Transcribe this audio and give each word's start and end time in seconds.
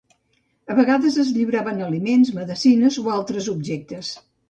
A 0.71 0.77
vegades 0.79 1.19
es 1.25 1.29
lliuraven 1.35 1.85
aliments, 1.89 2.35
medecines 2.41 3.01
o 3.07 3.07
altres 3.21 3.55
objectes. 3.59 4.15